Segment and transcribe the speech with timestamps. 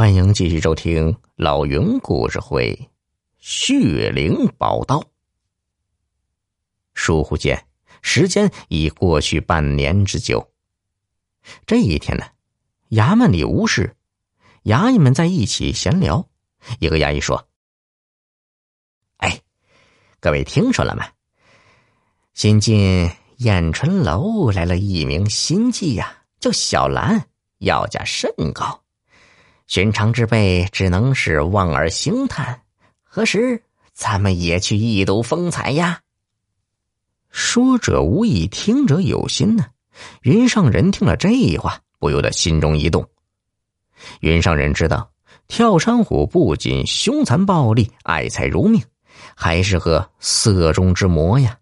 [0.00, 2.74] 欢迎继续收听老云故事会
[3.38, 4.98] 《血灵宝刀》。
[6.94, 7.66] 疏忽间，
[8.00, 10.54] 时间已过去半年之久。
[11.66, 12.24] 这一天呢，
[12.92, 13.94] 衙门里无事，
[14.62, 16.26] 衙役们在一起闲聊。
[16.78, 17.46] 一个衙役说
[19.20, 19.42] ：“哎，
[20.18, 21.06] 各位听说了吗？
[22.32, 27.28] 新进燕春楼来了一名新妓呀，叫小兰，
[27.58, 28.79] 要价甚高。”
[29.70, 32.62] 寻常之辈只能是望而兴叹，
[33.04, 33.62] 何时
[33.92, 36.00] 咱们也去一睹风采呀？
[37.30, 39.66] 说者无意，听者有心呢。
[40.22, 43.08] 云上人听了这话，不由得心中一动。
[44.18, 45.08] 云上人知道，
[45.46, 48.82] 跳山虎不仅凶残暴戾、爱财如命，
[49.36, 51.56] 还是个色中之魔呀。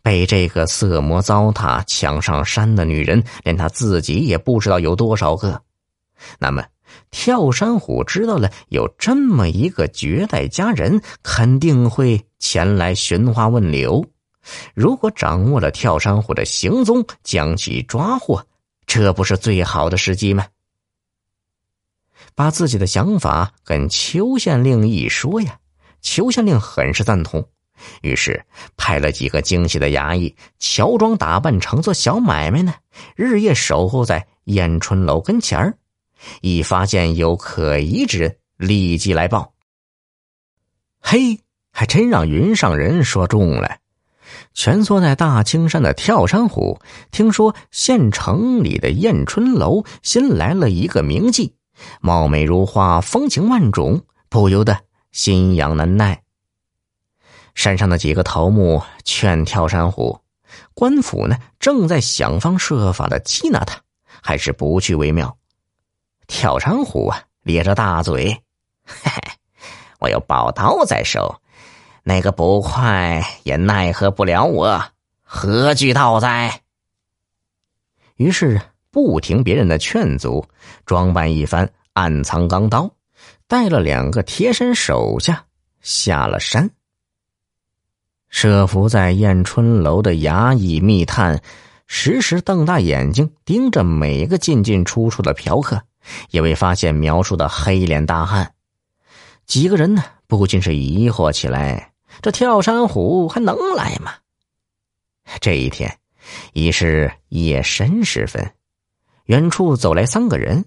[0.00, 5.60] 被这个色魔糟蹋、抢上山的女人，连他自己也不知道有多少个。
[6.38, 6.64] 那么。
[7.10, 14.04] 跳山虎知道了有这么一个绝代佳人，肯定会前来寻花问柳。
[14.74, 18.44] 如果掌握了跳山虎的行踪，将其抓获，
[18.86, 20.46] 这不是最好的时机吗？
[22.34, 25.58] 把自己的想法跟邱县令一说呀，
[26.00, 27.48] 邱县令很是赞同，
[28.02, 28.44] 于是
[28.76, 32.74] 派了几个精细的衙役，乔装打扮成做小买卖呢，
[33.16, 35.77] 日夜守候在燕春楼跟前儿。
[36.40, 39.54] 一发现有可疑之人，立即来报。
[41.00, 41.40] 嘿，
[41.72, 43.78] 还真让云上人说中了。
[44.52, 46.80] 蜷缩在大青山的跳山虎，
[47.10, 51.52] 听说县城里的燕春楼新来了一个名妓，
[52.00, 54.78] 貌美如花，风情万种，不由得
[55.12, 56.22] 心痒难耐。
[57.54, 60.20] 山上的几个头目劝跳山虎，
[60.74, 63.80] 官府呢正在想方设法的缉拿他，
[64.20, 65.37] 还是不去为妙。
[66.38, 68.26] 跳山虎啊，咧着大嘴，
[68.86, 69.20] 嘿嘿，
[69.98, 71.40] 我有宝刀在手，
[72.04, 74.80] 那个捕快也奈何不了我，
[75.24, 76.60] 何惧道哉？
[78.14, 78.62] 于是
[78.92, 80.46] 不听别人的劝阻，
[80.86, 82.88] 装扮一番，暗藏钢刀，
[83.48, 85.44] 带了两个贴身手下
[85.80, 86.70] 下了山。
[88.28, 91.42] 设伏在燕春楼的衙役密探，
[91.88, 95.82] 时时瞪大眼睛盯着每个进进出出的嫖客。
[96.30, 98.54] 也未发现描述的黑脸大汉，
[99.46, 100.04] 几个人呢？
[100.26, 104.12] 不禁是疑惑起来：这跳山虎还能来吗？
[105.40, 105.98] 这一天
[106.52, 108.54] 已是夜深时分，
[109.24, 110.64] 远处走来三个人，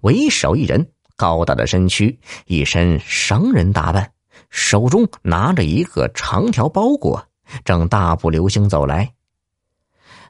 [0.00, 4.10] 为首一人高大的身躯，一身商人打扮，
[4.48, 7.26] 手中拿着一个长条包裹，
[7.64, 9.12] 正大步流星走来。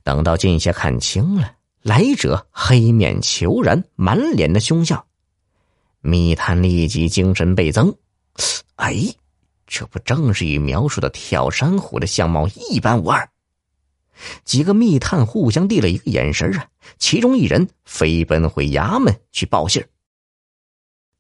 [0.03, 1.51] 等到近些看清了。
[1.85, 5.05] 来者黑面虬髯，满脸的凶相。
[6.01, 7.95] 密探立即精神倍增。
[8.77, 8.95] 哎，
[9.67, 13.29] 这不正是与描述的跳山虎的相貌一般无二？
[14.47, 16.67] 几个密探互相递了一个眼神啊，
[16.99, 19.85] 其中一人飞奔回衙门去报信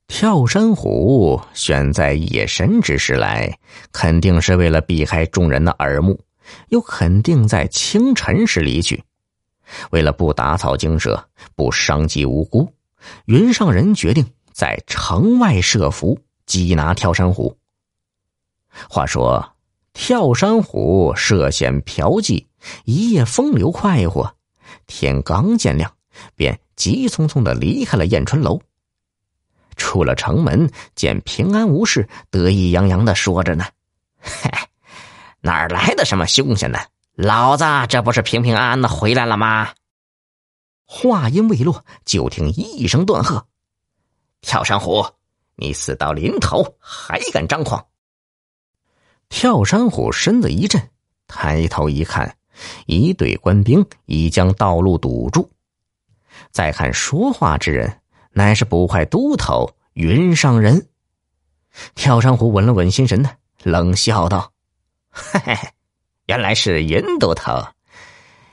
[0.06, 3.58] 跳山虎选在夜深之时来，
[3.92, 6.19] 肯定是为了避开众人的耳目，
[6.70, 9.04] 又肯定在清晨时离去。
[9.91, 12.72] 为了不打草惊蛇，不伤及无辜，
[13.26, 17.56] 云上人决定在城外设伏缉拿跳山虎。
[18.88, 19.54] 话说，
[19.92, 22.44] 跳山虎涉险嫖妓，
[22.84, 24.34] 一夜风流快活，
[24.86, 25.92] 天刚见亮，
[26.34, 28.60] 便急匆匆的离开了燕春楼。
[29.76, 33.64] 出了城门，见平安无事，得意洋洋的说着呢
[34.20, 34.50] ：“嘿，
[35.41, 36.78] 哪儿来的什么凶险呢？”
[37.14, 39.72] 老子这不是平平安安的回来了吗？
[40.84, 43.47] 话音未落，就听一声断喝
[44.42, 45.06] ：“跳山虎，
[45.54, 47.86] 你死到临头还敢张狂！”
[49.30, 50.91] 跳山虎身子一震，
[51.26, 52.36] 抬头一看，
[52.86, 55.50] 一队官兵已将道路堵住。
[56.50, 58.00] 再看说话之人，
[58.32, 60.89] 乃是捕快都头云上人。
[61.94, 63.30] 跳山虎稳了稳心神呢，
[63.62, 64.53] 冷笑道
[65.10, 65.56] ：“嘿嘿。”
[66.26, 67.62] 原来是云都头，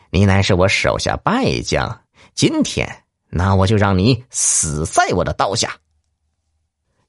[0.09, 2.01] 你乃是我手下败将。
[2.33, 5.73] 今天，那我就让你死在我的刀下。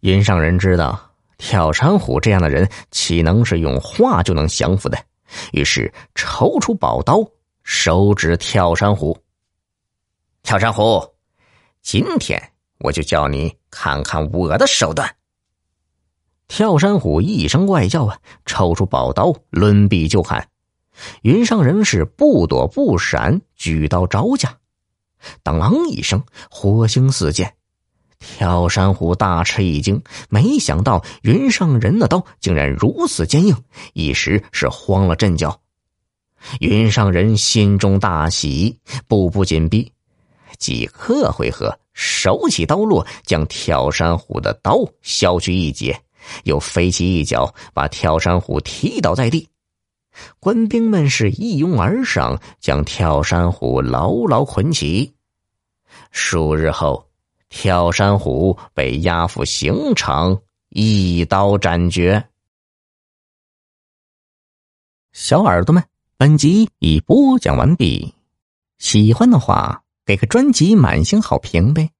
[0.00, 4.96] 云上人知道跳山虎这样的人，岂能是用话就能降服的？
[5.52, 7.18] 于是抽出宝刀，
[7.64, 9.18] 手指跳山虎。
[10.44, 11.04] 跳山虎，
[11.82, 12.40] 今天
[12.78, 15.12] 我就叫你看看我的手段。
[16.46, 20.46] 跳山虎一声怪叫啊，抽出宝刀，抡臂就砍。
[21.22, 24.58] 云上人是不躲不闪，举刀招架，
[25.42, 27.54] 当啷一声，火星四溅。
[28.18, 33.56] 跳山虎大吃一惊，没想到云上人的刀竟然如此坚硬，
[33.94, 35.60] 一时是慌了阵脚。
[36.60, 38.78] 云上人心中大喜，
[39.08, 39.92] 步步紧逼，
[40.56, 46.00] 几个回合，手起刀落，将跳山虎的刀削去一截，
[46.44, 49.48] 又飞起一脚，把跳山虎踢倒在地。
[50.40, 55.14] 官兵们是一拥而上，将跳山虎牢牢捆起。
[56.10, 57.08] 数日后，
[57.48, 62.28] 跳山虎被押赴刑场，一刀斩绝。
[65.12, 65.82] 小耳朵们。
[66.18, 68.14] 本集已播讲完毕，
[68.78, 71.90] 喜欢的话给个专辑满星好评呗。